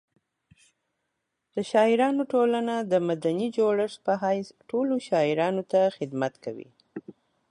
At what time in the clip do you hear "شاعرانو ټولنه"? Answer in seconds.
1.71-2.75